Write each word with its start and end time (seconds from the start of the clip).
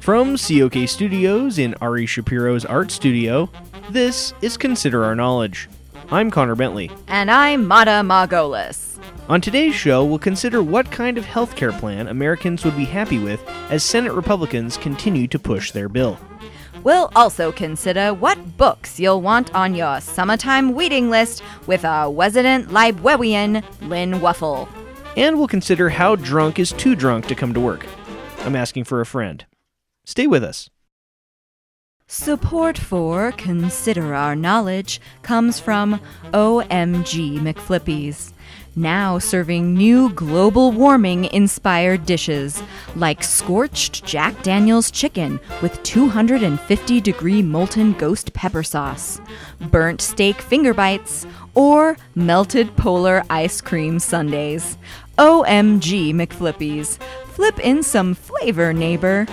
From 0.00 0.38
COK 0.38 0.88
Studios 0.88 1.58
in 1.58 1.74
Ari 1.82 2.06
Shapiro's 2.06 2.64
art 2.64 2.90
studio, 2.90 3.50
this 3.90 4.32
is 4.40 4.56
Consider 4.56 5.04
Our 5.04 5.14
Knowledge. 5.14 5.68
I'm 6.10 6.30
Connor 6.30 6.54
Bentley. 6.54 6.90
And 7.06 7.30
I'm 7.30 7.66
Mata 7.66 8.00
Margolis. 8.02 8.98
On 9.28 9.42
today's 9.42 9.74
show, 9.74 10.02
we'll 10.02 10.18
consider 10.18 10.62
what 10.62 10.90
kind 10.90 11.18
of 11.18 11.26
healthcare 11.26 11.78
plan 11.78 12.08
Americans 12.08 12.64
would 12.64 12.78
be 12.78 12.86
happy 12.86 13.18
with 13.18 13.46
as 13.68 13.84
Senate 13.84 14.14
Republicans 14.14 14.78
continue 14.78 15.28
to 15.28 15.38
push 15.38 15.70
their 15.70 15.90
bill. 15.90 16.18
We'll 16.82 17.10
also 17.14 17.52
consider 17.52 18.14
what 18.14 18.56
books 18.56 18.98
you'll 18.98 19.20
want 19.20 19.54
on 19.54 19.74
your 19.74 20.00
summertime 20.00 20.74
reading 20.74 21.10
list 21.10 21.42
with 21.66 21.84
our 21.84 22.10
resident 22.10 22.72
librarian, 22.72 23.62
Lynn 23.82 24.18
Ruffle. 24.22 24.66
And 25.18 25.36
we'll 25.36 25.46
consider 25.46 25.90
how 25.90 26.16
drunk 26.16 26.58
is 26.58 26.72
too 26.72 26.96
drunk 26.96 27.26
to 27.26 27.34
come 27.34 27.52
to 27.52 27.60
work. 27.60 27.84
I'm 28.40 28.56
asking 28.56 28.84
for 28.84 29.02
a 29.02 29.06
friend. 29.06 29.44
Stay 30.10 30.26
with 30.26 30.42
us. 30.42 30.68
Support 32.08 32.76
for 32.76 33.30
Consider 33.30 34.12
Our 34.12 34.34
Knowledge 34.34 35.00
comes 35.22 35.60
from 35.60 36.00
OMG 36.32 37.38
McFlippies, 37.38 38.32
now 38.74 39.20
serving 39.20 39.72
new 39.72 40.12
global 40.14 40.72
warming 40.72 41.26
inspired 41.26 42.06
dishes 42.06 42.60
like 42.96 43.22
scorched 43.22 44.04
Jack 44.04 44.42
Daniels 44.42 44.90
chicken 44.90 45.38
with 45.62 45.80
250 45.84 47.00
degree 47.00 47.40
molten 47.40 47.92
ghost 47.92 48.32
pepper 48.32 48.64
sauce, 48.64 49.20
burnt 49.70 50.00
steak 50.00 50.42
finger 50.42 50.74
bites, 50.74 51.24
or 51.54 51.96
melted 52.16 52.76
polar 52.76 53.22
ice 53.30 53.60
cream 53.60 54.00
sundaes. 54.00 54.76
OMG 55.18 56.12
McFlippies. 56.14 56.98
Flip 57.26 57.60
in 57.60 57.84
some 57.84 58.14
flavor, 58.14 58.72
neighbor. 58.72 59.28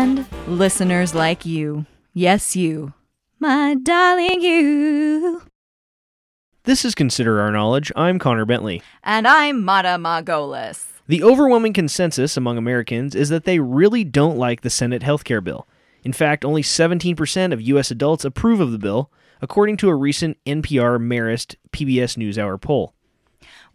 And 0.00 0.24
listeners 0.48 1.14
like 1.14 1.44
you. 1.44 1.84
Yes, 2.14 2.56
you. 2.56 2.94
My 3.38 3.74
darling, 3.74 4.40
you. 4.40 5.42
This 6.62 6.86
is 6.86 6.94
Consider 6.94 7.38
Our 7.38 7.52
Knowledge. 7.52 7.92
I'm 7.94 8.18
Connor 8.18 8.46
Bentley. 8.46 8.80
And 9.04 9.28
I'm 9.28 9.62
Mata 9.62 9.98
Margolis. 9.98 10.86
The 11.06 11.22
overwhelming 11.22 11.74
consensus 11.74 12.38
among 12.38 12.56
Americans 12.56 13.14
is 13.14 13.28
that 13.28 13.44
they 13.44 13.58
really 13.58 14.02
don't 14.02 14.38
like 14.38 14.62
the 14.62 14.70
Senate 14.70 15.02
health 15.02 15.24
care 15.24 15.42
bill. 15.42 15.68
In 16.02 16.14
fact, 16.14 16.46
only 16.46 16.62
17% 16.62 17.52
of 17.52 17.60
U.S. 17.60 17.90
adults 17.90 18.24
approve 18.24 18.60
of 18.60 18.72
the 18.72 18.78
bill, 18.78 19.12
according 19.42 19.76
to 19.76 19.90
a 19.90 19.94
recent 19.94 20.38
NPR 20.46 20.98
Marist 20.98 21.56
PBS 21.72 22.16
NewsHour 22.16 22.58
poll. 22.58 22.94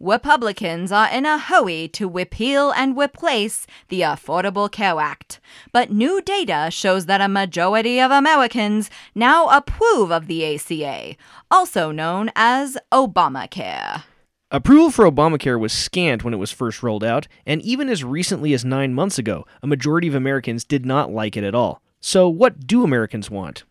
Republicans 0.00 0.92
are 0.92 1.08
in 1.08 1.26
a 1.26 1.38
hurry 1.38 1.88
to 1.88 2.08
repeal 2.08 2.70
and 2.72 2.96
replace 2.98 3.66
the 3.88 4.02
Affordable 4.02 4.70
Care 4.70 5.00
Act. 5.00 5.40
But 5.72 5.90
new 5.90 6.20
data 6.20 6.68
shows 6.70 7.06
that 7.06 7.20
a 7.20 7.28
majority 7.28 8.00
of 8.00 8.10
Americans 8.10 8.90
now 9.14 9.46
approve 9.48 10.10
of 10.10 10.26
the 10.26 10.54
ACA, 10.54 11.16
also 11.50 11.90
known 11.90 12.30
as 12.36 12.76
Obamacare. 12.92 14.04
Approval 14.52 14.90
for 14.90 15.10
Obamacare 15.10 15.58
was 15.58 15.72
scant 15.72 16.22
when 16.22 16.32
it 16.32 16.38
was 16.38 16.52
first 16.52 16.82
rolled 16.82 17.02
out, 17.02 17.26
and 17.44 17.60
even 17.62 17.88
as 17.88 18.04
recently 18.04 18.52
as 18.54 18.64
nine 18.64 18.94
months 18.94 19.18
ago, 19.18 19.44
a 19.60 19.66
majority 19.66 20.06
of 20.06 20.14
Americans 20.14 20.64
did 20.64 20.86
not 20.86 21.10
like 21.10 21.36
it 21.36 21.42
at 21.42 21.54
all. 21.54 21.82
So, 22.00 22.28
what 22.28 22.66
do 22.66 22.84
Americans 22.84 23.28
want? 23.28 23.64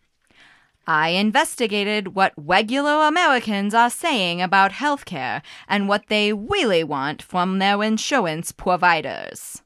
I 0.87 1.09
investigated 1.09 2.15
what 2.15 2.33
regular 2.37 3.07
Americans 3.07 3.73
are 3.73 3.89
saying 3.89 4.41
about 4.41 4.73
healthcare 4.73 5.41
and 5.67 5.87
what 5.87 6.07
they 6.07 6.31
really 6.31 6.83
want 6.83 7.21
from 7.21 7.57
their 7.57 7.81
insurance 7.81 8.51
providers. 8.51 9.63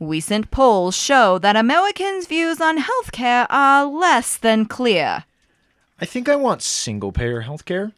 Recent 0.00 0.50
polls 0.50 0.96
show 0.96 1.38
that 1.38 1.56
Americans' 1.56 2.26
views 2.26 2.60
on 2.60 2.78
healthcare 2.78 3.46
are 3.50 3.84
less 3.84 4.36
than 4.36 4.64
clear. 4.64 5.24
I 6.00 6.06
think 6.06 6.28
I 6.28 6.36
want 6.36 6.62
single 6.62 7.12
payer 7.12 7.42
healthcare. 7.42 7.92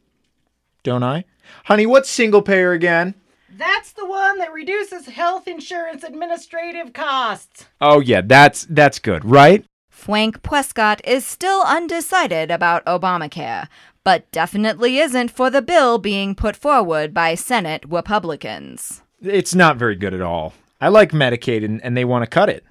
Don't 0.83 1.03
I? 1.03 1.25
Honey, 1.65 1.87
what's 1.87 2.09
single 2.09 2.43
payer 2.43 2.73
again? 2.73 3.15
That's 3.55 3.93
the 3.93 4.07
one 4.07 4.39
that 4.39 4.53
reduces 4.53 5.07
health 5.07 5.47
insurance 5.47 6.03
administrative 6.03 6.95
costs. 6.95 7.67
Oh 7.81 8.01
yeah, 8.01 8.23
that's 8.25 8.67
that's 8.71 8.99
good, 8.99 9.25
right? 9.25 9.65
Frank 10.01 10.43
Prescott 10.43 11.03
is 11.05 11.27
still 11.27 11.61
undecided 11.61 12.51
about 12.51 12.87
Obamacare, 12.87 13.69
but 14.03 14.33
definitely 14.33 14.97
isn't 14.97 15.31
for 15.31 15.51
the 15.51 15.61
bill 15.61 15.99
being 15.99 16.35
put 16.35 16.57
forward 16.57 17.13
by 17.13 17.35
Senate 17.35 17.85
Republicans. 17.87 19.03
It's 19.21 19.55
not 19.55 19.77
very 19.77 19.97
good 19.97 20.15
at 20.15 20.23
all. 20.23 20.55
I 20.81 20.89
like 20.89 21.13
Medicaid 21.13 21.67
and, 21.67 21.85
and 21.85 21.99
they 21.99 22.07
want 22.07 22.23
to 22.23 22.31
cut 22.31 22.49
it. 22.49 22.65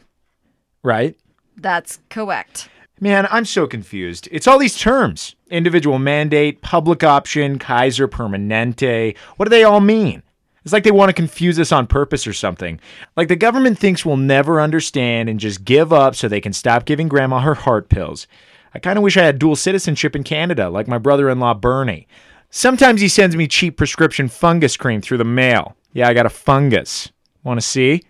Right? 0.82 1.16
That's 1.56 2.00
correct. 2.10 2.68
Man, 3.00 3.28
I'm 3.30 3.46
so 3.46 3.68
confused. 3.68 4.28
It's 4.32 4.48
all 4.48 4.58
these 4.58 4.76
terms 4.76 5.36
individual 5.52 6.00
mandate, 6.00 6.64
public 6.64 7.04
option, 7.04 7.60
Kaiser 7.60 8.08
Permanente. 8.08 9.16
What 9.38 9.46
do 9.46 9.50
they 9.52 9.64
all 9.64 9.82
mean? 9.82 10.24
It's 10.64 10.74
like 10.74 10.84
they 10.84 10.92
want 10.92 11.10
to 11.10 11.14
confuse 11.14 11.60
us 11.60 11.72
on 11.72 11.88
purpose 11.88 12.28
or 12.28 12.34
something. 12.34 12.80
Like 13.16 13.28
the 13.28 13.36
government 13.36 13.80
thinks 13.80 14.06
we'll 14.06 14.18
never 14.18 14.60
understand 14.60 15.30
and 15.30 15.40
just 15.40 15.64
give 15.64 15.94
up 15.94 16.16
so 16.16 16.28
they 16.28 16.42
can 16.42 16.54
stop 16.54 16.86
giving 16.86 17.08
grandma 17.08 17.40
her 17.40 17.56
heart 17.56 17.90
pills. 17.90 18.28
I 18.74 18.80
kind 18.80 18.98
of 18.98 19.04
wish 19.04 19.18
I 19.18 19.24
had 19.24 19.40
dual 19.40 19.56
citizenship 19.56 20.16
in 20.16 20.24
Canada, 20.24 20.70
like 20.70 20.88
my 20.88 20.98
brother 20.98 21.30
in 21.30 21.40
law 21.40 21.54
Bernie. 21.54 22.08
Sometimes 22.52 23.02
he 23.02 23.08
sends 23.08 23.36
me 23.36 23.48
cheap 23.48 23.78
prescription 23.78 24.28
fungus 24.28 24.76
cream 24.76 25.02
through 25.02 25.18
the 25.20 25.24
mail. 25.24 25.76
Yeah, 25.94 26.08
I 26.08 26.14
got 26.14 26.26
a 26.26 26.30
fungus. 26.30 27.12
Want 27.44 27.60
to 27.60 27.66
see? 27.66 28.04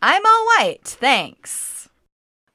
I'm 0.00 0.24
all 0.24 0.46
right, 0.58 0.80
thanks. 0.84 1.88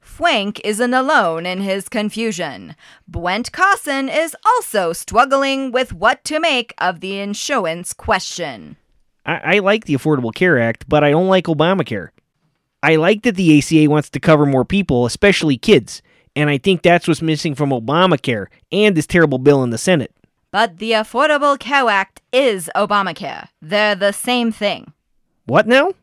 Frank 0.00 0.60
isn't 0.64 0.94
alone 0.94 1.44
in 1.44 1.60
his 1.60 1.88
confusion. 1.88 2.76
Brent 3.08 3.50
Carson 3.50 4.08
is 4.08 4.36
also 4.46 4.92
struggling 4.92 5.72
with 5.72 5.92
what 5.92 6.24
to 6.24 6.38
make 6.38 6.72
of 6.78 7.00
the 7.00 7.18
insurance 7.18 7.92
question. 7.92 8.76
I, 9.26 9.56
I 9.56 9.58
like 9.60 9.84
the 9.84 9.94
Affordable 9.94 10.34
Care 10.34 10.58
Act, 10.58 10.88
but 10.88 11.02
I 11.04 11.10
don't 11.10 11.28
like 11.28 11.44
Obamacare. 11.44 12.10
I 12.82 12.96
like 12.96 13.22
that 13.22 13.36
the 13.36 13.58
ACA 13.58 13.88
wants 13.88 14.10
to 14.10 14.20
cover 14.20 14.44
more 14.44 14.64
people, 14.64 15.06
especially 15.06 15.56
kids, 15.56 16.02
and 16.36 16.50
I 16.50 16.58
think 16.58 16.82
that's 16.82 17.08
what's 17.08 17.22
missing 17.22 17.54
from 17.54 17.70
Obamacare 17.70 18.48
and 18.70 18.96
this 18.96 19.06
terrible 19.06 19.38
bill 19.38 19.62
in 19.62 19.70
the 19.70 19.78
Senate. 19.78 20.14
But 20.50 20.78
the 20.78 20.92
Affordable 20.92 21.58
Care 21.58 21.88
Act 21.88 22.20
is 22.32 22.70
Obamacare. 22.76 23.48
They're 23.60 23.94
the 23.94 24.12
same 24.12 24.52
thing. 24.52 24.92
What 25.46 25.66
now? 25.66 25.94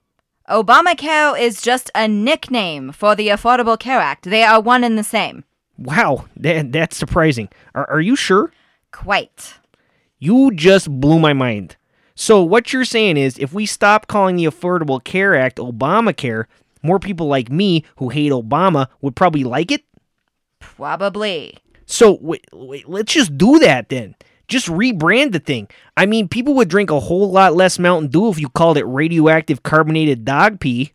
Obamacare 0.50 1.40
is 1.40 1.62
just 1.62 1.90
a 1.96 2.08
nickname 2.08 2.92
for 2.92 3.16
the 3.16 3.30
Affordable 3.30 3.80
Care 3.80 4.00
Act. 4.00 4.26
They 4.26 4.44
are 4.44 4.60
one 4.60 4.84
and 4.84 4.98
the 4.98 5.04
same. 5.04 5.44
Wow, 5.78 6.26
that, 6.36 6.72
that's 6.72 6.98
surprising. 6.98 7.50
Are, 7.74 7.90
are 7.90 8.02
you 8.02 8.16
sure? 8.16 8.52
Quite. 8.92 9.54
You 10.20 10.52
just 10.52 10.90
blew 10.90 11.20
my 11.20 11.34
mind. 11.34 11.76
So, 12.16 12.44
what 12.44 12.74
you're 12.74 12.86
saying 12.86 13.18
is 13.18 13.38
if 13.38 13.54
we 13.54 13.66
stop 13.66 14.08
calling 14.08 14.36
the 14.36 14.46
Affordable 14.46 15.04
Care 15.04 15.36
Act 15.36 15.58
Obamacare, 15.58 16.46
more 16.84 17.00
people 17.00 17.28
like 17.28 17.50
me 17.50 17.86
who 17.98 18.10
hate 18.10 18.32
Obama 18.32 18.88
would 19.02 19.16
probably 19.16 19.44
like 19.44 19.72
it? 19.72 19.84
Probably. 20.60 21.58
So, 21.86 22.18
wait, 22.22 22.46
wait, 22.54 22.88
let's 22.88 23.14
just 23.14 23.38
do 23.38 23.60
that 23.60 23.90
then. 23.90 24.16
Just 24.48 24.68
rebrand 24.68 25.32
the 25.32 25.40
thing. 25.40 25.70
I 25.96 26.06
mean, 26.06 26.28
people 26.28 26.54
would 26.56 26.70
drink 26.70 26.90
a 26.90 27.00
whole 27.00 27.32
lot 27.32 27.56
less 27.56 27.80
Mountain 27.80 28.10
Dew 28.12 28.30
if 28.30 28.40
you 28.40 28.50
called 28.50 28.78
it 28.78 28.86
radioactive 28.86 29.64
carbonated 29.64 30.26
dog 30.26 30.60
pee. 30.60 30.92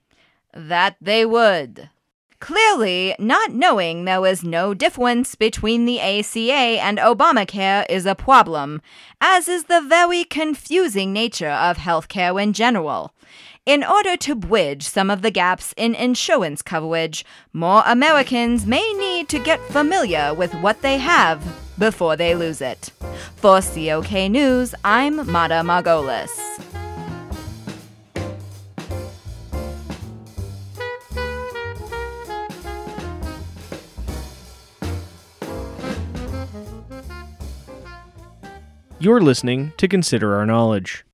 That 0.52 0.96
they 1.00 1.24
would. 1.24 1.90
Clearly, 2.38 3.14
not 3.18 3.52
knowing 3.52 4.04
there 4.04 4.20
was 4.20 4.44
no 4.44 4.74
difference 4.74 5.34
between 5.34 5.86
the 5.86 6.00
ACA 6.00 6.80
and 6.82 6.98
Obamacare 6.98 7.86
is 7.88 8.04
a 8.04 8.14
problem, 8.14 8.82
as 9.20 9.48
is 9.48 9.64
the 9.64 9.80
very 9.80 10.22
confusing 10.24 11.12
nature 11.12 11.50
of 11.50 11.78
healthcare 11.78 12.40
in 12.42 12.52
general. 12.52 13.14
In 13.64 13.82
order 13.82 14.16
to 14.18 14.34
bridge 14.34 14.86
some 14.86 15.10
of 15.10 15.22
the 15.22 15.30
gaps 15.30 15.74
in 15.76 15.94
insurance 15.94 16.62
coverage, 16.62 17.24
more 17.52 17.82
Americans 17.86 18.66
may 18.66 18.92
need 18.92 19.28
to 19.30 19.38
get 19.38 19.60
familiar 19.72 20.34
with 20.34 20.54
what 20.56 20.82
they 20.82 20.98
have 20.98 21.42
before 21.78 22.16
they 22.16 22.34
lose 22.34 22.60
it. 22.60 22.90
For 23.36 23.60
COK 23.60 24.30
News, 24.30 24.74
I'm 24.84 25.16
Mata 25.30 25.62
Margolis. 25.64 26.56
You're 38.98 39.20
listening 39.20 39.74
to 39.76 39.88
Consider 39.88 40.34
Our 40.36 40.46
Knowledge. 40.46 41.04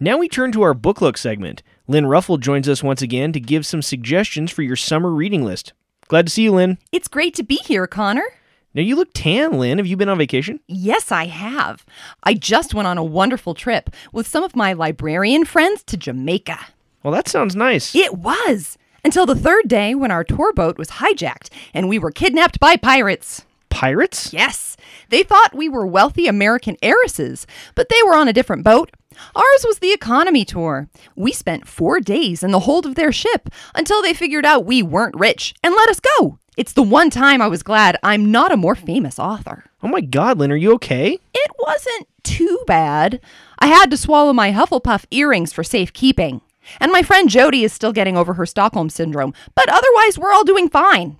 Now 0.00 0.16
we 0.16 0.26
turn 0.26 0.52
to 0.52 0.62
our 0.62 0.72
book 0.72 1.02
look 1.02 1.18
segment. 1.18 1.62
Lynn 1.86 2.06
Ruffle 2.06 2.38
joins 2.38 2.66
us 2.66 2.82
once 2.82 3.02
again 3.02 3.30
to 3.34 3.40
give 3.40 3.66
some 3.66 3.82
suggestions 3.82 4.50
for 4.50 4.62
your 4.62 4.74
summer 4.74 5.10
reading 5.10 5.44
list. 5.44 5.74
Glad 6.08 6.26
to 6.26 6.32
see 6.32 6.44
you, 6.44 6.52
Lynn. 6.52 6.78
It's 6.90 7.06
great 7.06 7.34
to 7.34 7.42
be 7.42 7.56
here, 7.56 7.86
Connor. 7.86 8.24
Now 8.72 8.80
you 8.80 8.96
look 8.96 9.10
tan, 9.12 9.58
Lynn. 9.58 9.76
Have 9.76 9.86
you 9.86 9.98
been 9.98 10.08
on 10.08 10.16
vacation? 10.16 10.60
Yes, 10.66 11.12
I 11.12 11.26
have. 11.26 11.84
I 12.22 12.32
just 12.32 12.72
went 12.72 12.88
on 12.88 12.96
a 12.96 13.04
wonderful 13.04 13.52
trip 13.52 13.90
with 14.10 14.26
some 14.26 14.42
of 14.42 14.56
my 14.56 14.72
librarian 14.72 15.44
friends 15.44 15.82
to 15.84 15.98
Jamaica. 15.98 16.58
Well, 17.02 17.12
that 17.12 17.28
sounds 17.28 17.54
nice. 17.54 17.94
It 17.94 18.14
was. 18.14 18.78
Until 19.04 19.26
the 19.26 19.36
third 19.36 19.68
day 19.68 19.94
when 19.94 20.10
our 20.10 20.24
tour 20.24 20.54
boat 20.54 20.78
was 20.78 20.88
hijacked 20.88 21.50
and 21.74 21.86
we 21.86 21.98
were 21.98 22.10
kidnapped 22.10 22.58
by 22.58 22.76
pirates. 22.76 23.44
Pirates? 23.70 24.32
Yes, 24.32 24.76
they 25.08 25.22
thought 25.22 25.54
we 25.54 25.68
were 25.68 25.86
wealthy 25.86 26.26
American 26.26 26.76
heiresses, 26.82 27.46
but 27.74 27.88
they 27.88 28.02
were 28.04 28.14
on 28.14 28.28
a 28.28 28.32
different 28.32 28.64
boat. 28.64 28.90
Ours 29.34 29.64
was 29.66 29.78
the 29.78 29.92
economy 29.92 30.44
tour. 30.44 30.88
We 31.16 31.32
spent 31.32 31.66
four 31.68 32.00
days 32.00 32.42
in 32.42 32.50
the 32.50 32.60
hold 32.60 32.86
of 32.86 32.94
their 32.94 33.12
ship 33.12 33.48
until 33.74 34.02
they 34.02 34.14
figured 34.14 34.44
out 34.44 34.64
we 34.64 34.82
weren't 34.82 35.18
rich 35.18 35.54
and 35.62 35.74
let 35.74 35.88
us 35.88 36.00
go. 36.00 36.38
It's 36.56 36.72
the 36.72 36.82
one 36.82 37.10
time 37.10 37.40
I 37.40 37.48
was 37.48 37.62
glad 37.62 37.98
I'm 38.02 38.32
not 38.32 38.52
a 38.52 38.56
more 38.56 38.74
famous 38.74 39.18
author. 39.18 39.64
Oh 39.82 39.88
my 39.88 40.00
god, 40.00 40.38
Lynn, 40.38 40.50
are 40.50 40.56
you 40.56 40.72
okay? 40.74 41.18
It 41.32 41.50
wasn't 41.58 42.08
too 42.24 42.62
bad. 42.66 43.20
I 43.58 43.68
had 43.68 43.90
to 43.90 43.96
swallow 43.96 44.32
my 44.32 44.50
Hufflepuff 44.52 45.04
earrings 45.10 45.52
for 45.52 45.62
safekeeping. 45.62 46.40
And 46.80 46.92
my 46.92 47.02
friend 47.02 47.28
Jody 47.30 47.64
is 47.64 47.72
still 47.72 47.92
getting 47.92 48.16
over 48.16 48.34
her 48.34 48.44
Stockholm 48.44 48.90
syndrome, 48.90 49.34
but 49.54 49.68
otherwise 49.68 50.18
we're 50.18 50.32
all 50.32 50.44
doing 50.44 50.68
fine. 50.68 51.18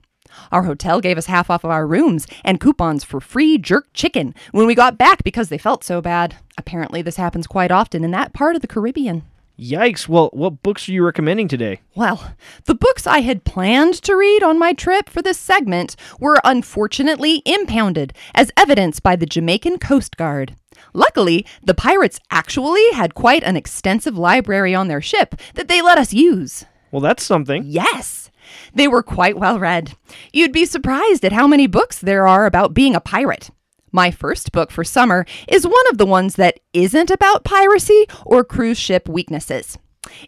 Our 0.52 0.62
hotel 0.62 1.00
gave 1.00 1.19
us 1.19 1.26
half 1.26 1.50
off 1.50 1.64
of 1.64 1.70
our 1.70 1.87
rooms 1.87 2.26
and 2.44 2.61
coupons 2.61 3.05
for 3.05 3.20
free 3.20 3.58
jerk 3.58 3.88
chicken 3.93 4.35
when 4.52 4.67
we 4.67 4.75
got 4.75 4.99
back 4.99 5.25
because 5.25 5.49
they 5.49 5.58
felt 5.58 5.85
so 5.85 6.00
bad. 6.00 6.37
Apparently, 6.56 7.02
this 7.02 7.17
happens 7.17 7.46
quite 7.46 7.70
often 7.70 8.05
in 8.05 8.11
that 8.12 8.32
part 8.32 8.56
of 8.56 8.62
the 8.62 8.69
Caribbean. 8.69 9.23
Yikes. 9.58 10.06
Well, 10.06 10.31
what 10.32 10.62
books 10.62 10.88
are 10.88 10.93
you 10.93 11.05
recommending 11.05 11.49
today? 11.49 11.81
Well, 11.96 12.35
the 12.67 12.76
books 12.76 13.08
I 13.08 13.20
had 13.20 13.43
planned 13.44 13.94
to 14.05 14.14
read 14.14 14.44
on 14.44 14.56
my 14.56 14.73
trip 14.73 15.11
for 15.11 15.20
this 15.20 15.38
segment 15.38 15.96
were 16.20 16.40
unfortunately 16.44 17.43
impounded, 17.44 18.12
as 18.37 18.52
evidenced 18.56 19.02
by 19.02 19.17
the 19.17 19.26
Jamaican 19.26 19.79
Coast 19.79 20.17
Guard. 20.17 20.55
Luckily, 20.93 21.44
the 21.61 21.75
pirates 21.75 22.20
actually 22.31 22.88
had 22.93 23.17
quite 23.17 23.43
an 23.43 23.56
extensive 23.56 24.17
library 24.17 24.76
on 24.76 24.87
their 24.87 25.00
ship 25.02 25.35
that 25.55 25.67
they 25.67 25.82
let 25.82 25.99
us 25.99 26.12
use. 26.12 26.64
Well, 26.93 27.00
that's 27.00 27.25
something. 27.25 27.64
Yes, 27.67 28.27
they 28.75 28.89
were 28.89 29.03
quite 29.03 29.39
well 29.39 29.59
read. 29.59 29.95
You'd 30.33 30.53
be 30.53 30.65
surprised 30.65 31.25
at 31.25 31.33
how 31.33 31.47
many 31.47 31.67
books 31.67 31.99
there 31.99 32.27
are 32.27 32.47
about 32.47 32.75
being 32.75 32.95
a 32.95 33.00
pirate. 33.00 33.50
My 33.93 34.11
first 34.11 34.53
book 34.53 34.71
for 34.71 34.85
summer 34.85 35.25
is 35.47 35.67
one 35.67 35.89
of 35.91 35.99
the 35.99 36.06
ones 36.06 36.37
that 36.37 36.61
isn't 36.73 37.11
about 37.11 37.45
piracy 37.45 38.06
or 38.25 38.45
cruise 38.45 38.79
ship 38.79 39.09
weaknesses. 39.09 39.79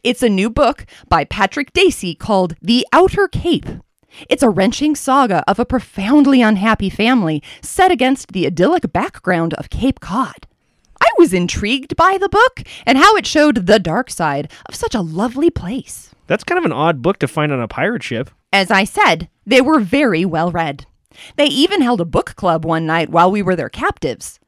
It's 0.02 0.22
a 0.22 0.28
new 0.28 0.50
book 0.50 0.86
by 1.08 1.24
Patrick 1.24 1.72
Dacey 1.72 2.14
called 2.14 2.54
The 2.60 2.86
Outer 2.92 3.28
Cape. 3.28 3.66
It's 4.28 4.42
a 4.42 4.50
wrenching 4.50 4.94
saga 4.94 5.44
of 5.46 5.58
a 5.58 5.64
profoundly 5.64 6.42
unhappy 6.42 6.90
family 6.90 7.42
set 7.62 7.90
against 7.90 8.32
the 8.32 8.46
idyllic 8.46 8.92
background 8.92 9.54
of 9.54 9.70
Cape 9.70 10.00
Cod. 10.00 10.46
I 11.00 11.08
was 11.18 11.32
intrigued 11.32 11.96
by 11.96 12.18
the 12.18 12.28
book 12.28 12.62
and 12.84 12.98
how 12.98 13.16
it 13.16 13.26
showed 13.26 13.66
the 13.66 13.78
dark 13.78 14.10
side 14.10 14.50
of 14.66 14.74
such 14.74 14.94
a 14.94 15.00
lovely 15.00 15.50
place. 15.50 16.14
That's 16.30 16.44
kind 16.44 16.60
of 16.60 16.64
an 16.64 16.70
odd 16.70 17.02
book 17.02 17.18
to 17.18 17.26
find 17.26 17.50
on 17.50 17.60
a 17.60 17.66
pirate 17.66 18.04
ship. 18.04 18.30
As 18.52 18.70
I 18.70 18.84
said, 18.84 19.28
they 19.44 19.60
were 19.60 19.80
very 19.80 20.24
well 20.24 20.52
read. 20.52 20.86
They 21.34 21.46
even 21.46 21.80
held 21.80 22.00
a 22.00 22.04
book 22.04 22.36
club 22.36 22.64
one 22.64 22.86
night 22.86 23.08
while 23.08 23.32
we 23.32 23.42
were 23.42 23.56
their 23.56 23.68
captives. 23.68 24.38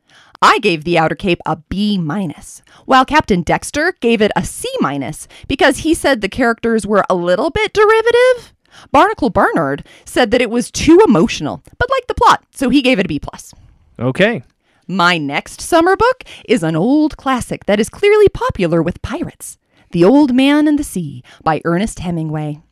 I 0.41 0.61
gave 0.61 0.85
The 0.85 0.97
Outer 0.97 1.17
Cape 1.17 1.41
a 1.45 1.57
B 1.57 1.99
minus, 1.99 2.63
while 2.87 3.05
Captain 3.05 3.43
Dexter 3.43 3.97
gave 3.99 4.23
it 4.23 4.31
a 4.37 4.45
C 4.45 4.69
minus 4.79 5.27
because 5.49 5.79
he 5.79 5.93
said 5.93 6.21
the 6.21 6.29
characters 6.29 6.87
were 6.87 7.05
a 7.11 7.17
little 7.17 7.51
bit 7.51 7.73
derivative. 7.73 8.55
Barnacle 8.93 9.31
Barnard 9.31 9.85
said 10.05 10.31
that 10.31 10.41
it 10.41 10.51
was 10.51 10.71
too 10.71 11.01
emotional, 11.05 11.65
but 11.79 11.91
liked 11.91 12.07
the 12.07 12.15
plot, 12.15 12.45
so 12.53 12.71
he 12.71 12.81
gave 12.81 13.01
it 13.01 13.07
a 13.07 13.09
B 13.09 13.19
plus. 13.19 13.53
Okay. 13.99 14.45
My 14.87 15.19
next 15.19 15.61
summer 15.61 15.97
book 15.97 16.23
is 16.45 16.63
an 16.63 16.77
old 16.77 17.17
classic 17.17 17.67
that 17.67 17.81
is 17.81 17.89
clearly 17.89 18.29
popular 18.29 18.81
with 18.85 19.03
pirates 19.03 19.59
The 19.93 20.05
Old 20.05 20.35
Man 20.35 20.69
and 20.69 20.79
the 20.79 20.85
Sea 20.85 21.23
by 21.45 21.61
Ernest 21.67 21.99
Hemingway. 21.99 22.63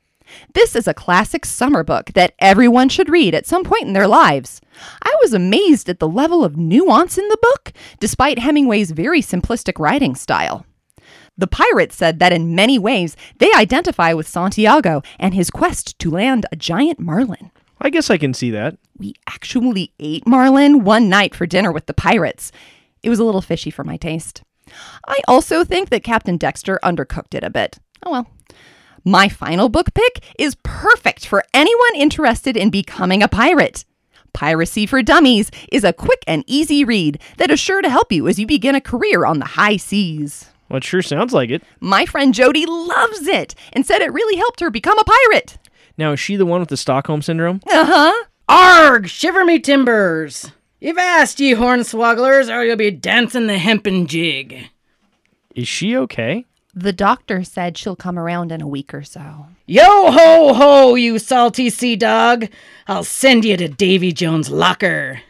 This 0.54 0.74
is 0.74 0.88
a 0.88 0.94
classic 0.94 1.44
summer 1.44 1.84
book 1.84 2.12
that 2.14 2.32
everyone 2.38 2.88
should 2.88 3.10
read 3.10 3.34
at 3.34 3.46
some 3.46 3.62
point 3.62 3.82
in 3.82 3.92
their 3.92 4.08
lives. 4.08 4.62
I 5.02 5.14
was 5.20 5.34
amazed 5.34 5.90
at 5.90 5.98
the 5.98 6.08
level 6.08 6.42
of 6.42 6.56
nuance 6.56 7.18
in 7.18 7.28
the 7.28 7.36
book, 7.42 7.74
despite 7.98 8.38
Hemingway's 8.38 8.92
very 8.92 9.20
simplistic 9.20 9.78
writing 9.78 10.14
style. 10.14 10.64
The 11.36 11.46
pirates 11.46 11.94
said 11.94 12.20
that 12.20 12.32
in 12.32 12.54
many 12.54 12.78
ways 12.78 13.16
they 13.36 13.52
identify 13.54 14.14
with 14.14 14.26
Santiago 14.26 15.02
and 15.18 15.34
his 15.34 15.50
quest 15.50 15.98
to 15.98 16.10
land 16.10 16.46
a 16.50 16.56
giant 16.56 16.98
marlin. 16.98 17.50
I 17.82 17.90
guess 17.90 18.08
I 18.08 18.16
can 18.16 18.32
see 18.32 18.50
that. 18.52 18.78
We 18.96 19.12
actually 19.26 19.92
ate 20.00 20.26
marlin 20.26 20.84
one 20.84 21.10
night 21.10 21.34
for 21.34 21.44
dinner 21.44 21.70
with 21.70 21.84
the 21.84 21.92
pirates. 21.92 22.50
It 23.02 23.10
was 23.10 23.18
a 23.18 23.24
little 23.24 23.42
fishy 23.42 23.70
for 23.70 23.84
my 23.84 23.98
taste. 23.98 24.42
I 25.06 25.18
also 25.28 25.64
think 25.64 25.90
that 25.90 26.04
Captain 26.04 26.36
Dexter 26.36 26.78
undercooked 26.82 27.34
it 27.34 27.44
a 27.44 27.50
bit. 27.50 27.78
Oh 28.04 28.10
well. 28.10 28.30
My 29.04 29.28
final 29.28 29.68
book 29.68 29.94
pick 29.94 30.24
is 30.38 30.56
perfect 30.62 31.26
for 31.26 31.44
anyone 31.54 31.96
interested 31.96 32.56
in 32.56 32.70
becoming 32.70 33.22
a 33.22 33.28
pirate. 33.28 33.84
Piracy 34.32 34.86
for 34.86 35.02
Dummies 35.02 35.50
is 35.72 35.84
a 35.84 35.92
quick 35.92 36.22
and 36.26 36.44
easy 36.46 36.84
read 36.84 37.20
that 37.38 37.50
is 37.50 37.58
sure 37.58 37.82
to 37.82 37.88
help 37.88 38.12
you 38.12 38.28
as 38.28 38.38
you 38.38 38.46
begin 38.46 38.74
a 38.74 38.80
career 38.80 39.24
on 39.24 39.38
the 39.38 39.44
high 39.46 39.76
seas. 39.76 40.50
Well, 40.68 40.76
it 40.76 40.84
sure 40.84 41.02
sounds 41.02 41.32
like 41.32 41.50
it. 41.50 41.62
My 41.80 42.06
friend 42.06 42.32
Jody 42.32 42.64
loves 42.66 43.26
it 43.26 43.54
and 43.72 43.84
said 43.84 44.02
it 44.02 44.12
really 44.12 44.36
helped 44.36 44.60
her 44.60 44.70
become 44.70 44.98
a 44.98 45.04
pirate. 45.04 45.58
Now, 45.98 46.12
is 46.12 46.20
she 46.20 46.36
the 46.36 46.46
one 46.46 46.60
with 46.60 46.68
the 46.68 46.76
Stockholm 46.76 47.22
syndrome? 47.22 47.60
Uh 47.66 47.84
huh. 47.84 48.24
Arg! 48.48 49.08
Shiver 49.08 49.44
me 49.44 49.58
timbers! 49.58 50.52
You've 50.80 50.96
asked, 50.96 51.40
ye 51.40 51.54
hornswogglers, 51.54 52.50
or 52.50 52.64
you'll 52.64 52.76
be 52.76 52.90
dancing 52.90 53.46
the 53.46 53.58
hempen 53.58 54.06
jig. 54.06 54.70
Is 55.54 55.68
she 55.68 55.94
okay? 55.94 56.46
The 56.74 56.92
doctor 56.92 57.44
said 57.44 57.76
she'll 57.76 57.96
come 57.96 58.18
around 58.18 58.50
in 58.50 58.62
a 58.62 58.66
week 58.66 58.94
or 58.94 59.02
so. 59.02 59.46
Yo 59.66 60.10
ho 60.10 60.54
ho, 60.54 60.94
you 60.94 61.18
salty 61.18 61.68
sea 61.68 61.96
dog! 61.96 62.48
I'll 62.86 63.04
send 63.04 63.44
you 63.44 63.58
to 63.58 63.68
Davy 63.68 64.12
Jones' 64.12 64.48
locker. 64.48 65.20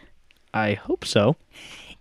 I 0.54 0.74
hope 0.74 1.04
so. 1.04 1.34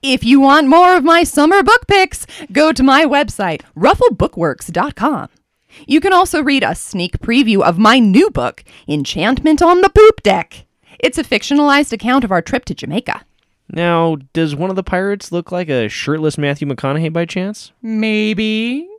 If 0.03 0.23
you 0.23 0.39
want 0.39 0.67
more 0.67 0.95
of 0.95 1.03
my 1.03 1.23
summer 1.23 1.63
book 1.63 1.87
picks, 1.87 2.27
go 2.51 2.71
to 2.71 2.83
my 2.83 3.03
website, 3.05 3.61
rufflebookworks.com. 3.75 5.29
You 5.87 5.99
can 5.99 6.13
also 6.13 6.43
read 6.43 6.63
a 6.63 6.75
sneak 6.75 7.19
preview 7.19 7.61
of 7.63 7.79
my 7.79 7.97
new 7.97 8.29
book, 8.29 8.63
Enchantment 8.87 9.61
on 9.61 9.81
the 9.81 9.89
Poop 9.89 10.21
Deck. 10.21 10.65
It's 10.99 11.17
a 11.17 11.23
fictionalized 11.23 11.91
account 11.93 12.23
of 12.23 12.31
our 12.31 12.41
trip 12.41 12.65
to 12.65 12.75
Jamaica. 12.75 13.23
Now, 13.71 14.17
does 14.33 14.55
one 14.55 14.71
of 14.71 14.75
the 14.75 14.83
pirates 14.83 15.31
look 15.31 15.51
like 15.51 15.69
a 15.69 15.87
shirtless 15.89 16.39
Matthew 16.39 16.67
McConaughey 16.67 17.13
by 17.13 17.25
chance? 17.25 17.71
Maybe. 17.83 18.89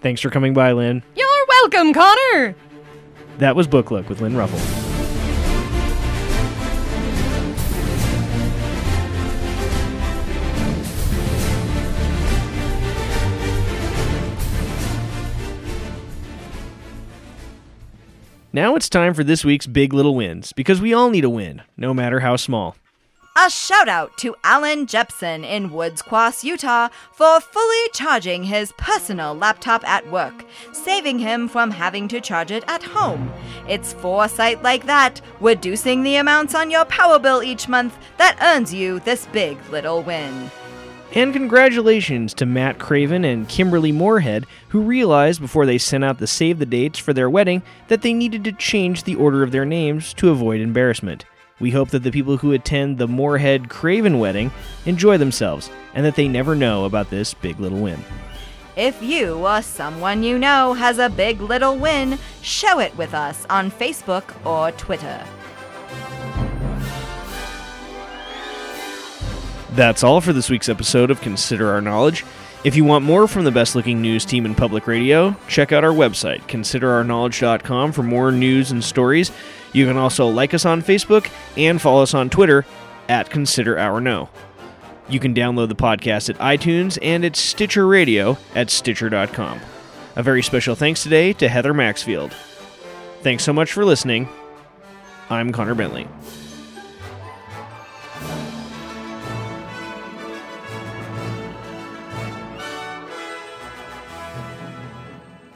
Thanks 0.00 0.20
for 0.20 0.30
coming 0.30 0.52
by, 0.52 0.72
Lynn. 0.72 1.04
You're 1.14 1.46
welcome, 1.48 1.92
Connor. 1.94 2.56
That 3.38 3.54
was 3.54 3.68
Book 3.68 3.92
Look 3.92 4.08
with 4.08 4.20
Lynn 4.20 4.36
Ruffle. 4.36 4.58
Now 18.52 18.74
it's 18.74 18.88
time 18.88 19.14
for 19.14 19.22
this 19.22 19.44
week's 19.44 19.68
Big 19.68 19.94
Little 19.94 20.16
Wins, 20.16 20.52
because 20.52 20.80
we 20.80 20.92
all 20.92 21.10
need 21.10 21.24
a 21.24 21.30
win, 21.30 21.62
no 21.76 21.94
matter 21.94 22.18
how 22.18 22.34
small. 22.34 22.74
A 23.42 23.48
shout 23.48 23.88
out 23.88 24.18
to 24.18 24.36
Alan 24.44 24.84
Jepson 24.84 25.44
in 25.44 25.72
Woods 25.72 26.02
Cross, 26.02 26.44
Utah, 26.44 26.88
for 27.10 27.40
fully 27.40 27.88
charging 27.94 28.44
his 28.44 28.72
personal 28.72 29.32
laptop 29.32 29.82
at 29.88 30.06
work, 30.10 30.44
saving 30.72 31.20
him 31.20 31.48
from 31.48 31.70
having 31.70 32.06
to 32.08 32.20
charge 32.20 32.50
it 32.50 32.64
at 32.66 32.82
home. 32.82 33.32
It's 33.66 33.94
foresight 33.94 34.62
like 34.62 34.84
that, 34.84 35.22
reducing 35.40 36.02
the 36.02 36.16
amounts 36.16 36.54
on 36.54 36.70
your 36.70 36.84
power 36.84 37.18
bill 37.18 37.42
each 37.42 37.66
month, 37.66 37.96
that 38.18 38.36
earns 38.42 38.74
you 38.74 39.00
this 39.00 39.24
big 39.28 39.56
little 39.70 40.02
win. 40.02 40.50
And 41.14 41.32
congratulations 41.32 42.34
to 42.34 42.44
Matt 42.44 42.78
Craven 42.78 43.24
and 43.24 43.48
Kimberly 43.48 43.90
Moorhead, 43.90 44.44
who 44.68 44.82
realized 44.82 45.40
before 45.40 45.64
they 45.64 45.78
sent 45.78 46.04
out 46.04 46.18
the 46.18 46.26
save 46.26 46.58
the 46.58 46.66
dates 46.66 46.98
for 46.98 47.14
their 47.14 47.30
wedding 47.30 47.62
that 47.88 48.02
they 48.02 48.12
needed 48.12 48.44
to 48.44 48.52
change 48.52 49.04
the 49.04 49.16
order 49.16 49.42
of 49.42 49.50
their 49.50 49.64
names 49.64 50.12
to 50.12 50.28
avoid 50.28 50.60
embarrassment. 50.60 51.24
We 51.60 51.70
hope 51.70 51.90
that 51.90 52.02
the 52.02 52.10
people 52.10 52.38
who 52.38 52.52
attend 52.52 52.98
the 52.98 53.06
Moorhead 53.06 53.68
Craven 53.68 54.18
wedding 54.18 54.50
enjoy 54.86 55.18
themselves 55.18 55.70
and 55.94 56.04
that 56.04 56.16
they 56.16 56.26
never 56.26 56.56
know 56.56 56.86
about 56.86 57.10
this 57.10 57.34
big 57.34 57.60
little 57.60 57.78
win. 57.80 58.02
If 58.76 59.02
you 59.02 59.46
or 59.46 59.60
someone 59.62 60.22
you 60.22 60.38
know 60.38 60.72
has 60.72 60.98
a 60.98 61.10
big 61.10 61.40
little 61.40 61.76
win, 61.76 62.18
show 62.40 62.78
it 62.78 62.96
with 62.96 63.14
us 63.14 63.46
on 63.50 63.70
Facebook 63.70 64.24
or 64.46 64.72
Twitter. 64.72 65.22
That's 69.72 70.02
all 70.02 70.20
for 70.20 70.32
this 70.32 70.50
week's 70.50 70.68
episode 70.68 71.10
of 71.10 71.20
Consider 71.20 71.70
Our 71.70 71.80
Knowledge. 71.80 72.24
If 72.64 72.76
you 72.76 72.84
want 72.84 73.04
more 73.04 73.26
from 73.28 73.44
the 73.44 73.50
best 73.50 73.74
looking 73.74 74.02
news 74.02 74.24
team 74.24 74.44
in 74.44 74.54
public 74.54 74.86
radio, 74.86 75.34
check 75.48 75.72
out 75.72 75.84
our 75.84 75.92
website, 75.92 76.40
considerourknowledge.com, 76.42 77.92
for 77.92 78.02
more 78.02 78.32
news 78.32 78.70
and 78.70 78.82
stories. 78.84 79.30
You 79.72 79.86
can 79.86 79.96
also 79.96 80.26
like 80.28 80.52
us 80.54 80.64
on 80.64 80.82
Facebook 80.82 81.30
and 81.56 81.80
follow 81.80 82.02
us 82.02 82.14
on 82.14 82.30
Twitter 82.30 82.64
at 83.08 83.30
Consider 83.30 83.78
Our 83.78 84.00
Know. 84.00 84.28
You 85.08 85.20
can 85.20 85.34
download 85.34 85.68
the 85.68 85.74
podcast 85.74 86.30
at 86.30 86.38
iTunes 86.38 86.98
and 87.02 87.24
at 87.24 87.36
Stitcher 87.36 87.86
Radio 87.86 88.38
at 88.54 88.70
Stitcher.com. 88.70 89.60
A 90.16 90.22
very 90.22 90.42
special 90.42 90.74
thanks 90.74 91.02
today 91.02 91.32
to 91.34 91.48
Heather 91.48 91.74
Maxfield. 91.74 92.32
Thanks 93.22 93.44
so 93.44 93.52
much 93.52 93.72
for 93.72 93.84
listening. 93.84 94.28
I'm 95.28 95.52
Connor 95.52 95.74
Bentley. 95.74 96.08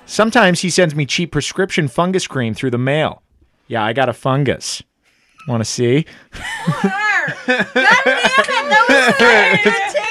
Sometimes 0.07 0.61
he 0.61 0.71
sends 0.71 0.95
me 0.95 1.07
cheap 1.07 1.33
prescription 1.33 1.89
fungus 1.89 2.29
cream 2.29 2.55
through 2.55 2.71
the 2.71 2.79
mail. 2.79 3.23
Yeah, 3.67 3.85
I 3.85 3.93
got 3.93 4.09
a 4.09 4.13
fungus. 4.13 4.83
Want 5.49 5.61
to 5.61 5.65
see? 5.65 6.07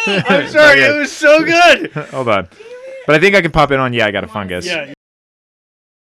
I'm 0.06 0.48
sorry, 0.48 0.82
it 0.82 0.96
was 0.98 1.12
so 1.12 1.44
good. 1.44 1.92
Hold 2.12 2.30
on. 2.30 2.48
But 3.06 3.16
I 3.16 3.20
think 3.20 3.36
I 3.36 3.42
can 3.42 3.52
pop 3.52 3.72
in 3.72 3.80
on. 3.80 3.94
Yeah, 3.94 4.06
I 4.06 4.12
got 4.12 4.24
a 4.24 4.28
fungus. 4.28 4.66